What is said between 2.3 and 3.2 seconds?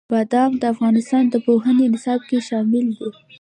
شامل دي.